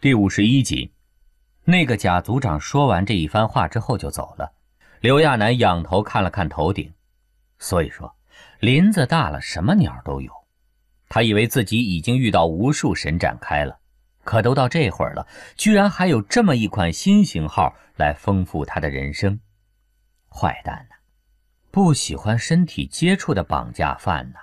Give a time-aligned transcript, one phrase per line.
[0.00, 0.94] 第五十一集，
[1.64, 4.50] 那个贾族长说完这一番话之后就走了。
[5.00, 6.90] 刘亚楠仰头看了看头顶，
[7.58, 8.16] 所以说，
[8.60, 10.32] 林子大了，什么鸟都有。
[11.10, 13.78] 他以为自己已经遇到无数神展开了，
[14.24, 19.38] 可都到这会儿了，居然还有这么一款新型号来丰富他的人生。
[20.30, 20.96] 坏蛋呐，
[21.70, 24.38] 不喜欢身体接触的绑架犯呐，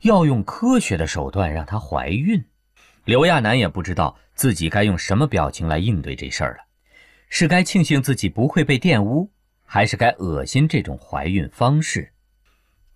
[0.00, 2.44] 要用科学的手段让她怀孕。
[3.08, 6.64] 刘亚楠也不知道自己该用什么表情来应对这事儿了，
[7.30, 9.32] 是该庆幸自己不会被玷污，
[9.64, 12.12] 还是该恶心这种怀孕方式？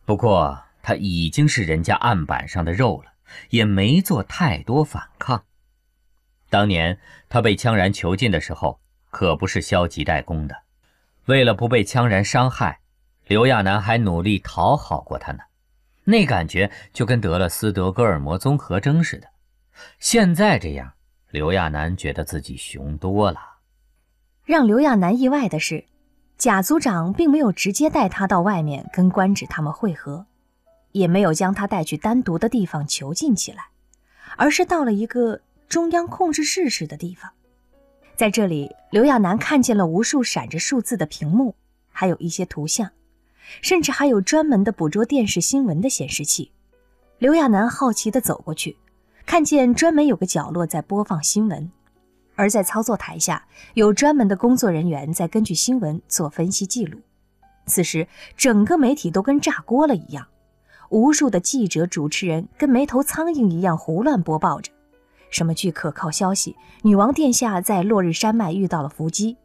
[0.04, 3.12] 不过他已经是人家案板上的肉了，
[3.48, 5.44] 也没做太多反抗。
[6.50, 6.98] 当年
[7.30, 8.78] 他被羌然囚禁的时候，
[9.10, 10.54] 可不是消极怠工的，
[11.24, 12.80] 为了不被羌然伤害，
[13.28, 15.38] 刘亚楠还努力讨好过他呢，
[16.04, 19.31] 那感觉就跟得了斯德哥尔摩综合征似的。
[19.98, 20.92] 现在这样，
[21.30, 23.40] 刘亚楠觉得自己熊多了。
[24.44, 25.84] 让刘亚楠意外的是，
[26.36, 30.26] 贾组长并没有直接带他到外面跟官职他们会合，
[30.90, 33.68] 也没有将他带去单独的地方囚禁起来，
[34.36, 37.30] 而是到了一个中央控制室似的地方。
[38.16, 41.54] 在这里，刘亚楠看见了无数闪着数字的屏幕，
[41.90, 42.90] 还有一些图像，
[43.62, 46.52] 甚至还有专门的捕捉电视新闻的显示器。
[47.18, 48.76] 刘亚楠好奇地走过去。
[49.24, 51.70] 看见专门有个角落在播放新闻，
[52.34, 57.00] 而在操作台下有专门的工作人员在根据新闻做分析记录。
[57.66, 58.06] 此时，
[58.36, 60.26] 整个媒体都跟炸锅了一样，
[60.90, 64.70] 无数的记者、主持人跟没头苍蝇一样胡乱播报着：
[65.30, 69.36] 什么据可靠消息，女王殿下在落日山脉遇到了伏击；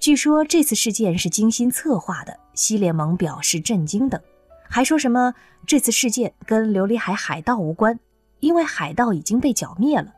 [0.00, 4.18] 据说这次事件是精心策划的，西联盟表示震惊等；
[4.68, 5.34] 还说什么
[5.66, 8.00] 这次事件跟琉璃海海盗无关。
[8.46, 10.14] 因为海盗已经被剿灭了，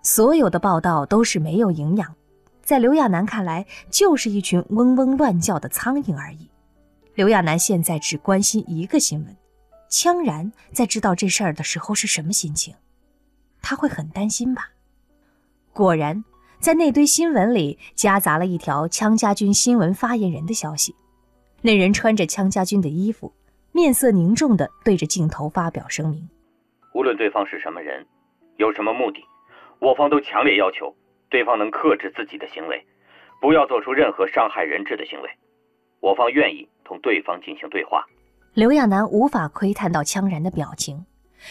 [0.00, 2.14] 所有的报道都是没有营养，
[2.62, 6.48] 在刘亚楠看来，就是一群嗡嗡乱叫的苍蝇而已。
[7.16, 9.36] 刘亚楠现在只关心一个新闻：
[9.90, 12.74] 羌然在知道这事儿的时候是什么心情？
[13.60, 14.70] 他会很担心吧？
[15.74, 16.24] 果然，
[16.58, 20.94] 在那堆新闻里夹杂了一条羌家军新闻发言人的消息。
[21.60, 23.30] 那人穿着羌家军的衣服，
[23.72, 26.26] 面色凝重地对着镜头发表声明。
[26.96, 28.06] 无论对方是什么人，
[28.56, 29.22] 有什么目的，
[29.80, 30.96] 我方都强烈要求
[31.28, 32.82] 对方能克制自己的行为，
[33.38, 35.28] 不要做出任何伤害人质的行为。
[36.00, 38.02] 我方愿意同对方进行对话。
[38.54, 41.04] 刘亚楠无法窥探到羌然的表情，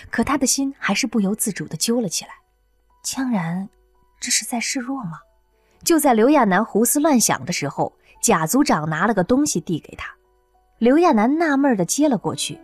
[0.10, 2.32] 可他的心还是不由自主地揪了起来。
[3.04, 3.70] 羌然，
[4.20, 5.20] 这是在示弱吗？
[5.84, 10.12] 就在刘亚楠胡思乱想的时候，贾组长拿了个东西递给他。
[10.80, 12.58] 刘亚楠纳闷地接了过去。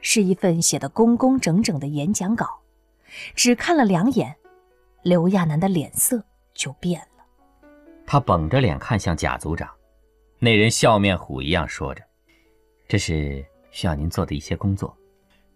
[0.00, 2.60] 是一份写的工工整整的演讲稿，
[3.34, 4.36] 只看了两眼，
[5.02, 6.24] 刘亚楠的脸色
[6.54, 7.24] 就变了。
[8.06, 9.68] 他绷着脸看向贾组长，
[10.38, 12.02] 那人笑面虎一样说着
[12.86, 14.96] ：“这是需要您做的一些工作，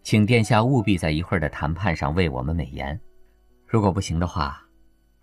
[0.02, 2.98] 请殿下务必在一会儿的谈判上为我们美言。
[3.66, 4.60] 如果不行的话，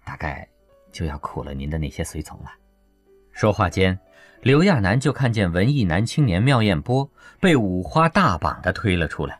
[0.05, 0.47] 大概
[0.91, 2.51] 就要苦了您的那些随从了。”
[3.37, 3.99] 说话间。
[4.41, 7.07] 刘亚楠就看见文艺男青年妙艳波
[7.39, 9.39] 被五花大绑的推了出来，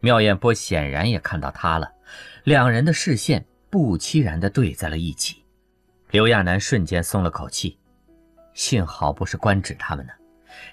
[0.00, 1.92] 妙艳波显然也看到他了，
[2.44, 5.44] 两人的视线不期然的对在了一起。
[6.10, 7.78] 刘亚楠瞬间松了口气，
[8.54, 10.12] 幸好不是官职他们呢，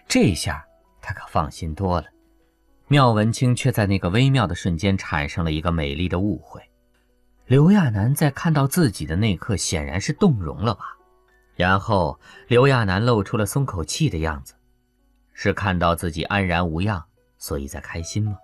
[0.07, 0.65] 这下
[1.01, 2.07] 他可放心多了。
[2.87, 6.61] 妙文清却在那个微妙的瞬间产生了一个美丽的误会，
[7.45, 10.97] 刘亚楠在看到自己的那刻显然是动容了吧。
[11.55, 14.53] 然后，刘亚楠露出了松口气的样子，
[15.33, 17.03] 是看到自己安然无恙，
[17.37, 18.37] 所以在开心吗？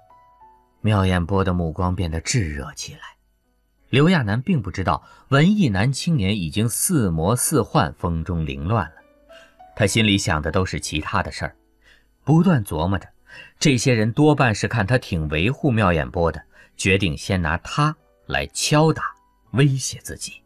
[0.81, 3.01] 妙艳波的目光变得炙热起来。
[3.89, 8.95] 刘亚楠并不知道文艺男青年已经似魔似幻，风中凌乱了。
[9.75, 11.55] 他心里想的都是其他的事儿，
[12.23, 13.07] 不断琢磨着，
[13.57, 16.43] 这些人多半是看他挺维护妙艳波的，
[16.77, 17.95] 决定先拿他
[18.27, 19.03] 来敲打、
[19.51, 20.43] 威胁自己。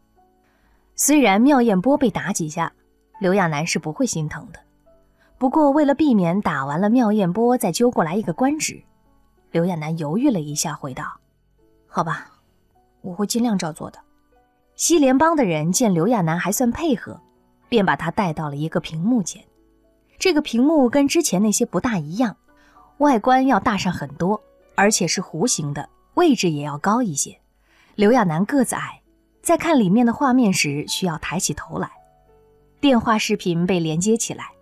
[0.96, 2.72] 虽然妙艳波被打几下，
[3.18, 4.60] 刘亚楠是不会心疼的。
[5.38, 8.80] 不过为了避免打完了妙艳波再揪过来一个官职，
[9.50, 11.04] 刘亚楠犹豫了一下，回道
[11.88, 12.28] ：“好吧，
[13.02, 13.98] 我会尽量照做的。”
[14.76, 17.20] 西联邦的人见刘亚楠还算配合，
[17.68, 19.44] 便把他带到了一个屏幕前。
[20.18, 22.36] 这个屏幕跟之前那些不大一样，
[22.98, 24.40] 外观要大上很多，
[24.76, 27.36] 而且是弧形的，位置也要高一些。
[27.96, 29.00] 刘亚楠个子矮。
[29.44, 31.90] 在看里面的画面时，需要抬起头来。
[32.80, 34.52] 电话视频被连接起来，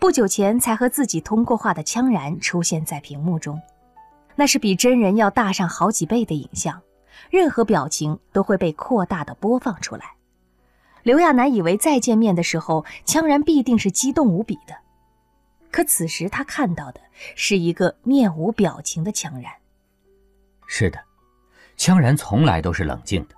[0.00, 3.62] 不久前才和自己通过话的羌然出现在屏幕中，
[4.34, 6.82] 那是比真人要大上好几倍的影像，
[7.30, 10.14] 任何表情都会被扩大的播放出来。
[11.04, 14.74] 刘亚楠以为再见面的时候，羌然必定是激动无比的，
[15.70, 17.00] 可此时他看到的
[17.36, 19.52] 是一个面无表情的羌然。
[20.66, 20.98] 是的，
[21.76, 23.36] 羌然从来都是冷静的，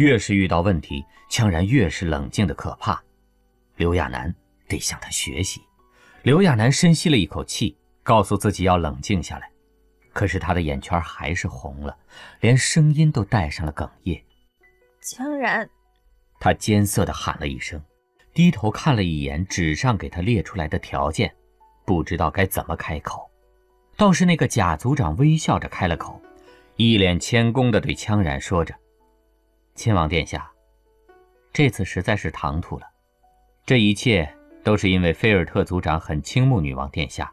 [0.00, 2.98] 越是遇到问题，羌然越是冷静的可怕。
[3.76, 4.34] 刘亚楠
[4.66, 5.60] 得向他学习。
[6.22, 9.50] 刘亚楠深吸了一口气，告诉自己要冷静下来。
[10.14, 11.94] 可是他的眼圈还是红了，
[12.40, 14.18] 连声音都带上了哽咽。
[15.02, 15.68] 羌然，
[16.38, 17.78] 他艰涩地喊了一声，
[18.32, 21.30] 低头看了一眼纸上给他列出来的条件，
[21.84, 23.30] 不知道该怎么开口。
[23.98, 26.18] 倒是那个贾组长微笑着开了口，
[26.76, 28.74] 一脸谦恭地对羌然说着
[29.80, 30.52] ：“亲王殿下，
[31.54, 32.86] 这次实在是唐突了，
[33.64, 34.30] 这一切
[34.62, 37.32] 都是因为菲尔特族长很倾慕女王殿下，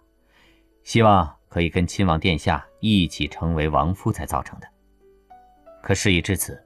[0.81, 4.67] 希望。”可以跟亲王殿下一起成为王夫才造成的。
[5.81, 6.61] 可事已至此，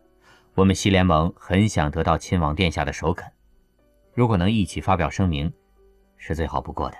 [0.54, 3.32] 我们西联盟很想得到亲王殿下的首肯。
[4.14, 5.52] 如果能一起发表声明，
[6.18, 6.98] 是最好不过的。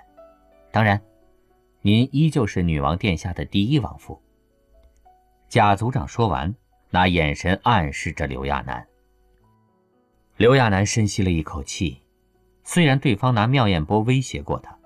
[0.72, 1.00] 当然，
[1.82, 4.20] 您依旧是女王殿下的第一王夫。
[5.48, 6.52] 贾族长说完，
[6.92, 8.86] 拿眼神暗示着刘亚楠。
[10.36, 12.02] 刘亚楠深吸了一口气，
[12.64, 14.78] 虽然对方拿妙艳波威胁过他。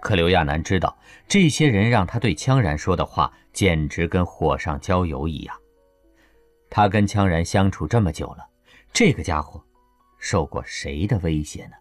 [0.00, 0.98] 可刘亚楠知道，
[1.28, 5.56] 这些人让他对羌然说的话，简直跟火上浇油一样。
[6.68, 8.44] 他跟羌然相处这么久了，
[8.92, 9.64] 这个家伙
[10.18, 11.76] 受过谁的威胁呢？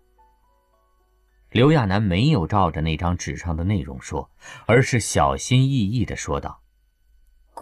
[1.50, 4.30] 刘亚楠没有照着那张纸上的内容说，
[4.68, 6.62] 而是小心翼翼地说道：“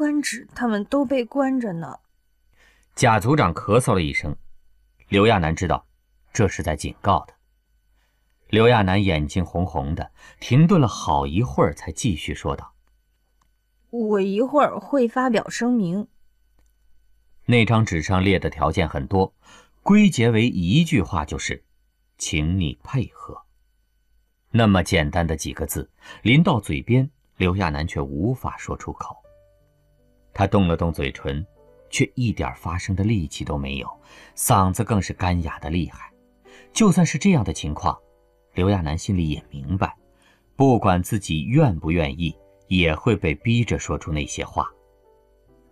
[0.02, 2.00] 官职他们都被关着呢。”
[2.98, 4.36] 贾组长咳嗽了一声，
[5.10, 5.86] 刘亚楠知道，
[6.34, 7.36] 这是在警告他。
[8.50, 12.74] 刘亚楠眼睛红红的，停顿了好一会儿，才继续说道
[13.92, 16.08] ：“我一会儿会发表声明。
[17.46, 19.36] 那张纸上列的条件很多，
[19.84, 21.64] 归结为一句话就是，
[22.18, 23.44] 请你配合。
[24.50, 25.92] 那么简单的几个字，
[26.24, 29.21] 临到嘴边，刘亚楠却无法说出口。
[30.34, 31.46] 他动了动嘴唇，
[31.90, 33.90] 却一点发声的力气都没有，
[34.36, 36.12] 嗓子更是干哑的厉害。
[36.74, 37.98] 就算是这样的情况。
[38.54, 39.96] 刘亚楠心里也明白，
[40.58, 42.36] 不管自己愿不愿意，
[42.68, 44.70] 也会被逼着说出那些话。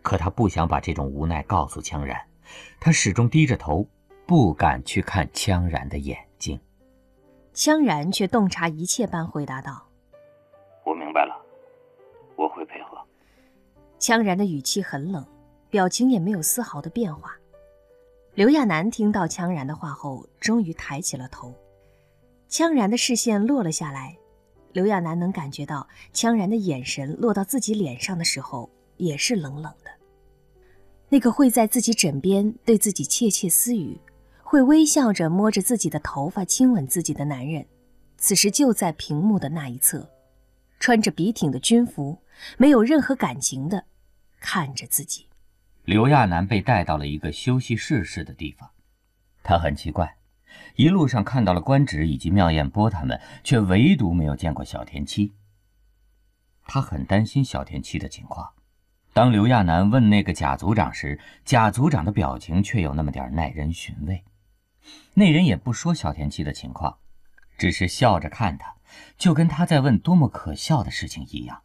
[0.01, 2.17] 可他不想把这种无奈告诉羌然，
[2.79, 3.85] 他始终低着头，
[4.25, 6.57] 不敢去看羌然的眼睛。
[7.53, 9.89] 羌然却洞察一切般回答道
[10.87, 11.35] ：“我明白了，
[12.37, 12.88] 我会配合。”
[13.99, 15.25] 羌然的语气很冷，
[15.69, 17.35] 表情也没有丝毫的变化。
[18.33, 21.53] 刘亚楠听到羌然的话后，终于抬起了头。
[22.49, 24.17] 羌然的视线落了下来，
[24.71, 29.91] 刘亚楠能感觉到羌然的眼神落到自己脸上的时候也是冷冷的。
[31.09, 33.99] 那个会在自己枕边对自己窃窃私语，
[34.41, 37.65] 会微笑着摸着自己的头发亲吻自己的男人，
[38.17, 40.07] 此时就在屏幕的那一侧，
[40.79, 42.17] 穿着笔挺的军服，
[42.57, 43.85] 没有任何感情的
[44.39, 45.27] 看着自己。
[45.83, 48.69] 刘亚楠被带到了一个休息室似的地方，
[49.43, 50.17] 他很奇怪。
[50.75, 55.33] 一路上看到了官职以及妙艳波他们，却唯独没有见过小田七。
[56.65, 58.51] 他很担心小田七的情况。
[59.13, 64.23] 当刘亚楠问那个贾组长时，贾组长的表情却有那么点耐人寻味。
[65.15, 66.99] 那人也不说小田七的情况，
[67.57, 68.75] 只是笑着看他，
[69.17, 71.63] 就跟他在问多么可笑的事情一样。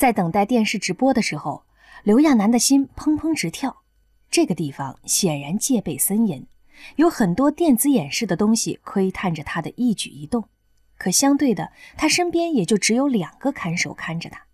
[0.00, 1.66] 在等待电视直播的时候，
[2.04, 3.82] 刘亚楠的心砰砰直跳。
[4.30, 6.46] 这个地方显然戒备森严。
[6.96, 10.48] 有很多电子演示的东西窥探着他的一举一动，
[10.96, 14.46] 可相对的，他身边也就只有两个看守看着他。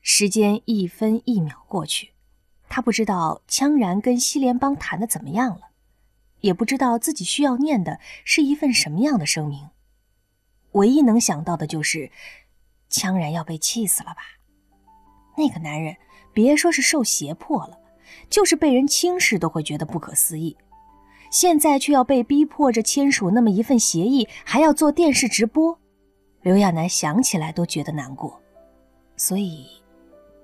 [0.00, 2.14] 时间一分一秒过去，
[2.70, 5.68] 他不知道羌然跟西联邦谈的怎么样了，
[6.40, 9.68] 也不知道自己需要念的是一份什么样的声明。
[10.72, 12.10] 唯一能想到的就是，
[12.90, 14.37] 羌然要被气死了吧？
[15.38, 15.96] 那个男人，
[16.34, 17.78] 别说是受胁迫了，
[18.28, 20.56] 就是被人轻视都会觉得不可思议。
[21.30, 25.78] 现在却要被逼迫着签署那么一份协议，还要做电视直播，
[26.42, 28.40] 刘亚楠想起来都觉得难过，
[29.16, 29.66] 所以，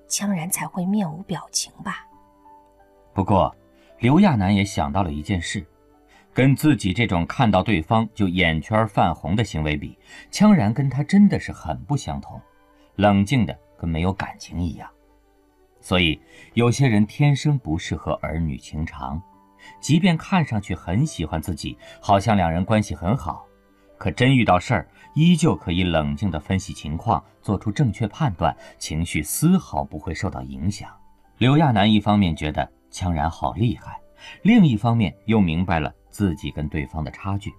[0.09, 2.07] 羌然才会面无表情吧。
[3.15, 3.55] 不过，
[3.99, 5.65] 刘亚楠也想到了一件事，
[6.35, 9.97] 跟自己这种看到对方就眼圈泛红的行为比，
[10.31, 12.39] 羌然跟他真的是很不相同，
[12.97, 14.89] 冷静的没有感情一样。
[15.81, 16.21] 所以，
[16.55, 19.23] 有些人天生不适合儿女情长。
[19.81, 23.47] 即便看上去很喜欢自己，好像两人关系很好，
[23.97, 30.91] 可真遇到事儿，依旧可以冷静地分析情况，做出正确判断，情绪丝毫不会受到影响。
[31.39, 33.99] 刘亚楠一方面觉得羌然好厉害，
[34.43, 37.51] 另一方面又明白了自己跟对方的差距。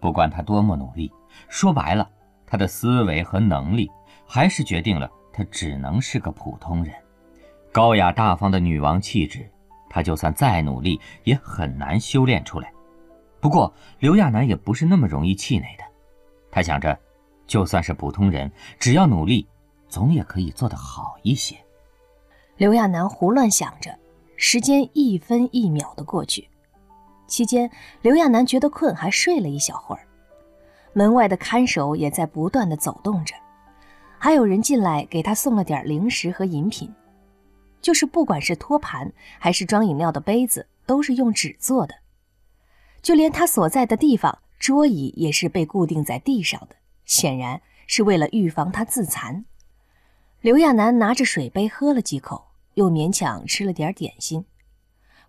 [0.00, 1.12] 不管他多么努力，
[1.48, 2.10] 说白了，
[2.46, 3.90] 他的思维和能力
[4.26, 6.94] 还是决定了他只能是个普通人。
[7.72, 9.50] 高雅大方的女王气质，
[9.90, 12.72] 他就算再努力也很难修炼出来。
[13.40, 15.84] 不过刘亚楠也不是那么容易气馁的，
[16.52, 16.96] 他想着，
[17.48, 19.44] 就算是普通人，只要努力，
[19.88, 21.56] 总也可以做得好一些。
[22.56, 23.92] 刘亚楠胡乱想着，
[24.36, 26.48] 时间一分一秒的过去。
[27.26, 27.68] 期间，
[28.02, 30.06] 刘亚楠觉得困，还睡了一小会儿。
[30.92, 33.34] 门外的看守也在不断的走动着，
[34.24, 36.90] 还有人进来给他送了点零食和饮品。
[37.82, 41.94] 就是不管是托盘还是装饮料的杯子，都是用纸做的。
[43.02, 49.44] 就连他所在的地方，桌椅也是被固定在地上的，显然是为了预防他自残。
[50.40, 54.46] 刘亚楠拿着水杯喝了几口，又勉强吃了点点心。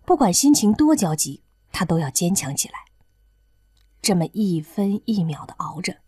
[0.06, 2.76] 不管心情多焦急，他都要坚强起来。
[4.00, 5.98] 这么一分一秒的熬着，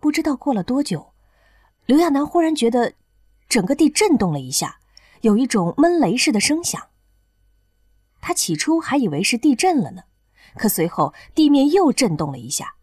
[0.00, 1.11] 不知道过了多久，
[1.86, 2.94] 刘亚楠忽然觉得
[3.48, 4.78] 整个地震动了一下，
[5.22, 6.88] 有一种闷雷似的声响。
[8.20, 10.02] 他起初还以为是地震了呢，
[10.56, 12.76] 可随后地面又震动了一下。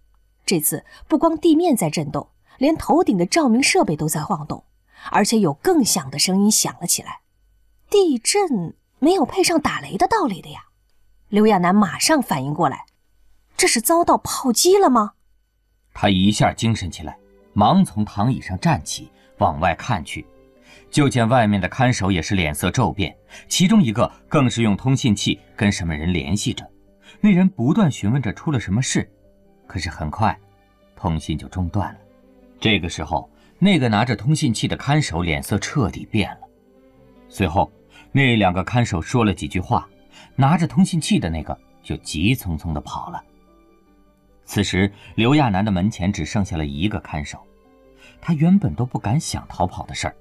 [0.46, 4.66] 这次不光地面在震动，连头顶的照明设备都在晃动，
[5.12, 7.22] 而且有更响的声音响了起来。
[7.90, 10.66] 地震没有配上打雷的道理的呀！
[11.30, 12.86] 刘亚楠马上反应过来。
[13.56, 15.14] 这是遭到炮击了吗？
[15.94, 17.19] 他一下精神起来，
[17.54, 20.26] 忙从躺椅上站起，往外看去，
[20.90, 23.16] 就见外面的看守也是脸色骤变，
[23.48, 26.68] 其中一个更是用通信器跟什么人联系着。
[27.22, 29.10] 那人不断询问着出了什么事，
[29.68, 30.38] 可是很快，
[30.96, 32.00] 通信就中断了。
[32.60, 36.48] 这个时候，那个拿着通信器的看守脸色彻底变了。
[37.28, 37.72] 随后，
[38.12, 39.88] 那两个看守说了几句话，
[40.36, 43.24] 拿着通信器的那个就急匆匆地跑了。
[44.50, 47.38] 此时，刘亚楠的门前只剩下了一个看守。
[48.20, 50.16] 他原本都不敢想逃跑的事儿，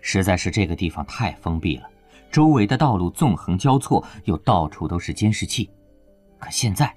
[0.00, 1.90] 实在是这个地方太封闭了，
[2.32, 5.68] 周围的道路纵横交错，又到处都是监视器。
[6.38, 6.90] 可现在，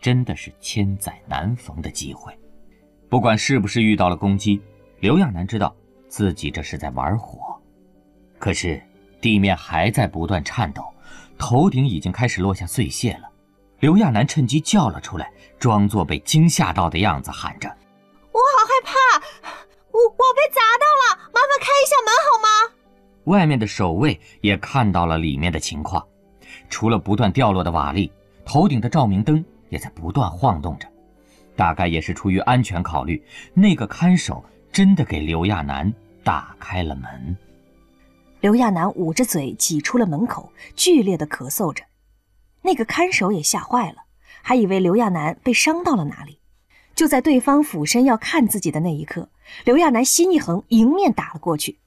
[0.00, 2.32] 真的是千载难逢的机会。
[3.08, 4.62] 不管是不是遇到了攻击，
[5.00, 5.74] 刘亚楠知道
[6.06, 7.60] 自己这是在玩火。
[8.38, 8.80] 可是
[9.20, 10.84] 地面还在不断颤抖，
[11.36, 13.28] 头顶已经开始落下碎屑了。
[13.82, 17.68] 刘亚楠趁机叫了出来，装作被惊吓到的样子，喊着
[18.30, 19.18] ：“我好害怕，
[19.90, 22.74] 我我被砸到了，麻烦开一下门好吗？”
[23.26, 26.06] 外面的守卫也看到了里面的情况，
[26.70, 28.08] 除了不断掉落的瓦砾，
[28.44, 30.86] 头顶的照明灯也在不断晃动着。
[31.56, 33.20] 大概也是出于安全考虑，
[33.52, 37.36] 那个看守真的给刘亚楠打开了门。
[38.42, 41.82] 刘亚楠捂着嘴挤出了门口，剧烈的咳嗽着。
[42.62, 44.04] 那个看守也吓坏了，
[44.42, 46.38] 还以为刘亚楠被伤到了哪里。
[46.94, 49.28] 就在对方俯身要看自己的那一刻，
[49.64, 51.78] 刘亚楠心一横，迎面打了过去。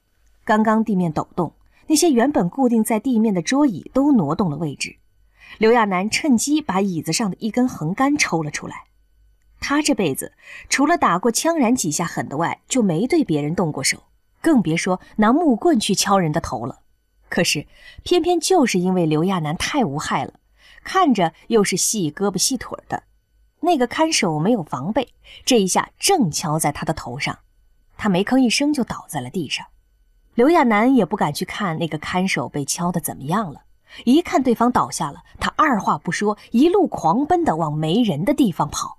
[0.44, 1.52] 刚刚地面抖动，
[1.86, 4.96] 那些原本固定在地面的桌椅都挪动了位置。
[5.58, 8.84] 刘亚楠趁机把椅子上的一根横杆抽了出来。
[9.60, 10.32] 他这辈子
[10.68, 14.02] 除了打过枪然几下狠的外，就没对别人动过手，
[14.42, 16.80] 更别说拿木棍去敲人的头了。
[17.28, 17.66] 可是，
[18.02, 20.34] 偏偏就是因为刘亚楠太无害了。
[20.86, 23.02] 看着又是细胳膊细腿的，
[23.60, 25.12] 那个看守没有防备，
[25.44, 27.40] 这一下正敲在他的头上，
[27.96, 29.66] 他没吭一声就倒在了地上。
[30.36, 33.62] 刘亚楠也不敢去看那个看守被敲得怎么样了，
[34.04, 38.98] 一看对方倒下了，他二话不说，一路狂奔的往没人的地方跑。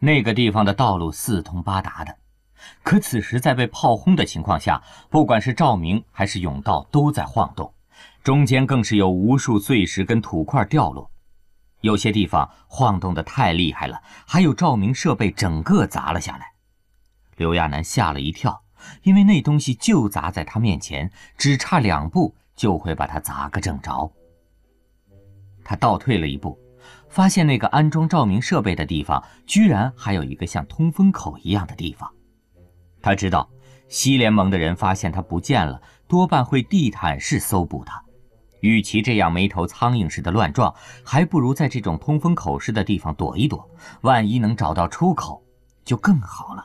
[0.00, 2.16] 那个地方的道路四通八达的，
[2.82, 7.72] 可此时在被炮轰的情况下，不管是照明还是甬道都在晃动，
[8.24, 11.11] 中间更是有无数碎石跟土块掉落。
[11.82, 16.52] 有些地方晃动的太厉害了，还有照明设备整个砸了下来。
[17.36, 18.62] 刘亚楠吓了一跳，
[19.02, 24.10] 因为那东西就砸在他面前，只差两步就会把他砸个正着。
[25.64, 26.58] 他倒退了一步，
[27.08, 32.12] 发现那个安装照明设备的地方居然还有一个像通风口一样的地方。
[33.00, 33.48] 他知道，
[33.88, 38.04] 西联盟的人发现他不见了，多半会地毯式搜捕他。
[38.62, 40.72] 与其这样没头苍蝇似的乱撞，
[41.04, 43.68] 还不如在这种通风口似的地方躲一躲，
[44.02, 45.42] 万一能找到出口，
[45.84, 46.64] 就更好了。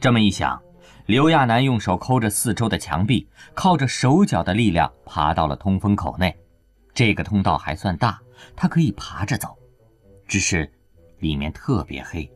[0.00, 0.60] 这么一想，
[1.04, 6.34] 刘亚楠用手抠着四周的墙壁，靠着手脚的力量爬到了通风口内。
[6.94, 8.18] 这个通道还算大，
[8.56, 9.56] 他可以爬着走。
[10.26, 10.72] 只是
[11.18, 12.30] 里面特别黑，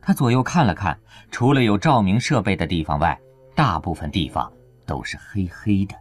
[0.00, 0.96] 他左右看了看，
[1.32, 3.20] 除了有照明设备的地方外，
[3.56, 4.52] 大部分地方
[4.86, 5.96] 都是黑黑的。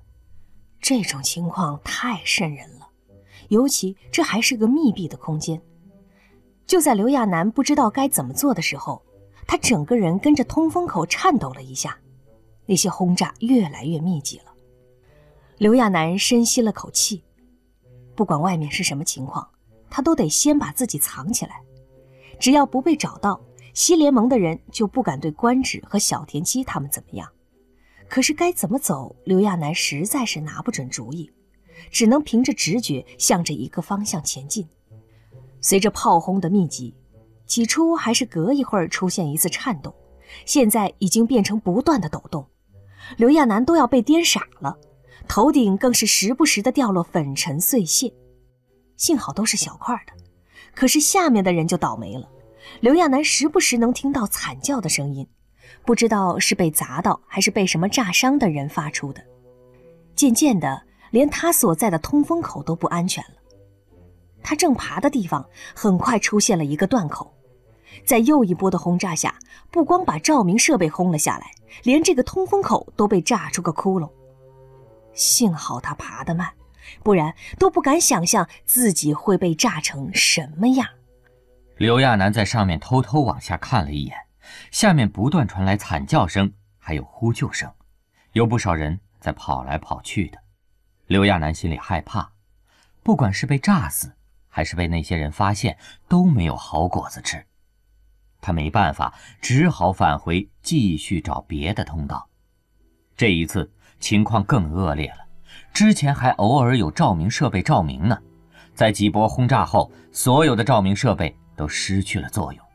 [0.82, 2.88] 这种情况太瘆人了，
[3.50, 5.62] 尤其这还是个密闭的空间。
[6.66, 9.02] 就在刘亚楠不知道该怎么做的时候，
[9.48, 11.98] 他整个人跟着通风口颤抖了一下。
[12.66, 14.54] 那些轰炸越来越密集了。
[15.58, 17.24] 刘亚楠深吸了口气，
[18.16, 19.50] 不管外面是什么情况，
[19.90, 21.62] 他都得先把自己藏起来。
[22.40, 23.42] 只要不被找到，
[23.74, 27.28] 西联盟的人就不敢对官职和小田七他们怎么样。
[28.10, 31.32] 可是该怎么走，刘亚楠实在是拿不准主意，
[31.92, 34.68] 只能凭着直觉向着一个方向前进。
[35.62, 36.96] 随着炮轰的密集，
[37.46, 39.94] 起初还是隔一会儿出现一次颤动，
[40.46, 42.46] 现在已经变成不断的抖动。
[43.18, 44.78] 刘亚楠都要被颠傻了，
[45.28, 48.12] 头顶更是时不时的掉落粉尘碎屑。
[48.98, 50.14] 幸好都是小块的，
[50.74, 52.28] 可是下面的人就倒霉了。
[52.82, 55.28] 刘亚楠时不时能听到惨叫的声音，
[55.86, 59.22] 不知道是被砸到还是被什么炸伤的人发出的。
[60.16, 63.32] 渐渐的，连他所在的通风口都不安全了。
[64.42, 67.34] 他正爬的地方，很快出现了一个断口，
[68.06, 69.36] 在又一波的轰炸下，
[69.72, 71.52] 不光把照明设备轰了下来，
[71.84, 74.10] 连这个通风口都被炸出个窟窿。
[75.14, 76.50] 幸好他爬得慢，
[77.04, 80.88] 不然都不敢想象自己会被炸成什么样。
[81.78, 84.16] 刘亚楠在上面偷偷往下看了一眼，
[84.72, 87.72] 下面不断传来惨叫声，还有呼救声，
[88.34, 90.38] 有不少人在跑来跑去的。
[91.08, 92.32] 刘亚楠心里害怕，
[93.04, 94.14] 不管是被炸死。
[94.52, 95.78] 还是被那些人发现，
[96.08, 97.46] 都没有好果子吃。
[98.42, 102.28] 他没办法，只好返回，继续找别的通道。
[103.16, 105.20] 这一次情况更恶劣了，
[105.72, 108.20] 之前还偶尔有照明设备照明呢，
[108.74, 112.66] 在几波轰炸后，所有的照明设备都失去了作用。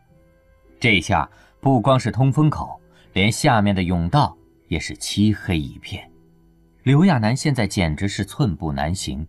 [0.79, 1.29] 这下
[1.65, 2.79] 不光是通风口，
[3.15, 4.37] 连下面的甬道
[4.69, 6.07] 也是漆黑一片。
[6.83, 9.27] 刘亚楠现在简直是寸步难行。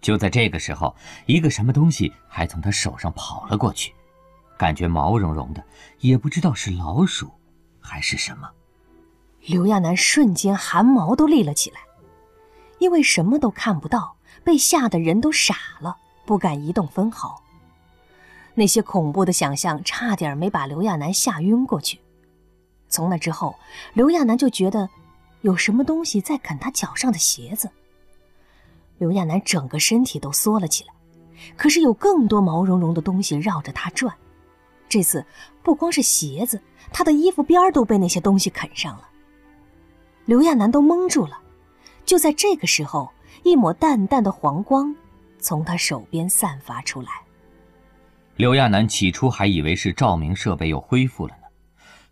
[0.00, 3.92] 就在这个时候，一个什么东西还从他手上跑了过去，
[4.56, 5.62] 感觉毛茸茸的，
[6.00, 7.30] 也不知道是老鼠
[7.78, 8.50] 还是什么。
[9.44, 11.80] 刘亚楠瞬间汗毛都立了起来，
[12.78, 17.43] 因为什么都看不到，被吓得人都傻了，不敢移动分毫。
[18.54, 22.00] 那些恐怖的想象差点没把刘亚楠吓晕过去。
[22.88, 23.56] 从那之后，
[23.94, 24.88] 刘亚楠就觉得
[25.40, 27.68] 有什么东西在啃他脚上的鞋子。
[28.98, 30.94] 刘亚楠整个身体都缩了起来，
[31.56, 34.14] 可是有更多毛茸茸的东西绕着他转。
[34.88, 35.26] 这次
[35.62, 36.60] 不光是鞋子，
[36.92, 39.08] 他的衣服边都被那些东西啃上了。
[40.26, 41.40] 刘亚楠都蒙住了。
[42.04, 43.10] 就在这个时候，
[43.42, 44.94] 一抹淡淡的黄光
[45.40, 47.23] 从他手边散发出来。
[48.36, 51.46] 刘亚楠起初还以为是照明设备又恢复了呢，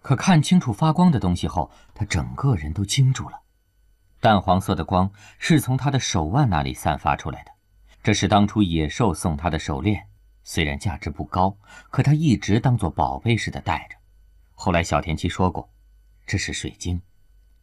[0.01, 3.41] 可看清楚发光的东西后，他整个人都惊住了。
[4.21, 7.51] 淡黄色的光是从他的手腕那里散发出来的，
[8.05, 10.07] 这是当初野兽送他的手链，
[10.45, 11.57] 虽然价值不高，
[11.91, 13.97] 可他一直当做宝贝似的戴着。
[14.53, 15.69] 后来小田七说过，
[16.25, 17.03] 这是水晶。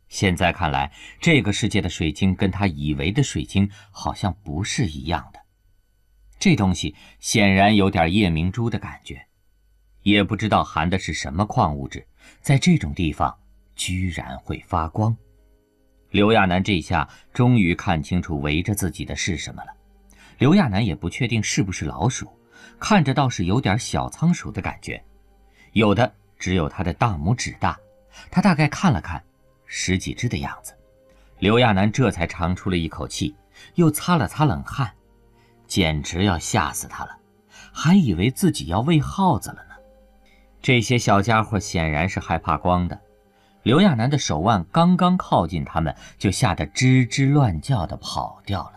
[0.10, 0.92] 现在看来，
[1.22, 5.40] 这个世界的水晶跟他以为的水晶好像不是一样的。
[6.40, 9.28] 这东西显然有点夜明珠的感觉，
[10.04, 12.08] 也不知道含的是什么矿物质，
[12.42, 13.38] 在这种地方
[13.76, 15.16] 居然会发光。
[16.12, 19.74] 刘亚楠这下终于看清楚围着自己的是什么了。
[20.38, 22.32] 刘亚楠也不确定是不是老鼠，
[22.80, 25.04] 看着倒是有点小仓鼠的感觉，
[25.74, 27.78] 有的只有他的大拇指大。
[28.32, 29.22] 他大概看了看，
[29.66, 30.74] 十几只的样子。
[31.40, 33.36] 刘亚楠这才长出了一口气，
[33.76, 34.92] 又擦了擦冷汗，
[35.70, 37.12] 简直要吓死他了，
[37.72, 39.76] 还以为自己要喂耗子了呢。
[40.62, 43.00] 这些小家伙显然是害怕光的。
[43.64, 48.74] 刘亚楠的手腕刚刚靠近他们，就吓得吱吱乱叫的跑掉了。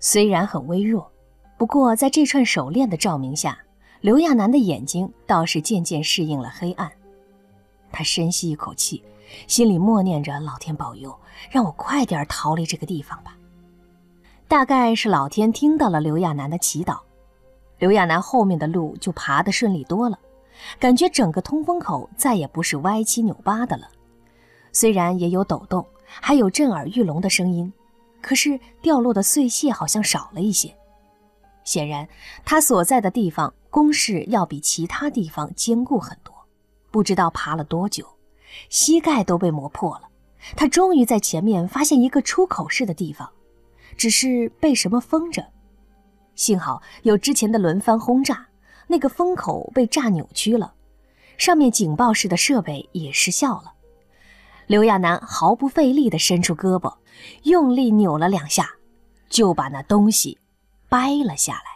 [0.00, 1.12] 虽然很微弱，
[1.58, 3.58] 不过在这串手链的照明下，
[4.00, 6.90] 刘亚楠的眼睛倒是渐渐适应了黑暗。
[7.92, 9.04] 他深吸一口气，
[9.46, 11.18] 心里默念着：“老天保佑，
[11.50, 13.35] 让我快点逃离这个地方吧。”
[14.48, 17.00] 大概是老天听到了刘亚楠的祈祷，
[17.78, 20.18] 刘亚楠后面的路就爬得顺利多了。
[20.78, 23.88] 感觉整个通风口再也不是歪七扭八的了，
[24.72, 27.70] 虽然也有抖动，还有震耳欲聋的声音，
[28.22, 30.74] 可是掉落的碎屑好像少了一些。
[31.64, 32.08] 显然，
[32.44, 36.32] 他所在的地方工事要比其他地方坚固很多。
[36.92, 38.06] 不知道爬了多久，
[38.70, 40.02] 膝盖都被磨破了。
[40.54, 43.28] 他终于在前面发现一个出口式的地方，
[43.96, 45.46] 只是被什么封着。
[46.34, 48.46] 幸好有之前的轮番轰炸。
[48.88, 50.72] 那个风口被炸扭曲了，
[51.36, 53.72] 上面警报式的设备也失效了。
[54.68, 56.94] 刘亚楠毫不费力地伸出胳膊，
[57.42, 58.70] 用力扭了两下，
[59.28, 60.38] 就把那东西
[60.88, 61.75] 掰了下来。